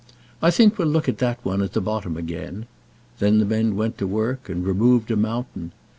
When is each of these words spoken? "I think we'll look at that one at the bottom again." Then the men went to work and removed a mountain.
"I 0.41 0.49
think 0.49 0.79
we'll 0.79 0.87
look 0.87 1.07
at 1.07 1.19
that 1.19 1.37
one 1.45 1.61
at 1.61 1.73
the 1.73 1.79
bottom 1.79 2.17
again." 2.17 2.65
Then 3.19 3.37
the 3.37 3.45
men 3.45 3.75
went 3.75 3.99
to 3.99 4.07
work 4.07 4.49
and 4.49 4.65
removed 4.65 5.11
a 5.11 5.15
mountain. 5.15 5.73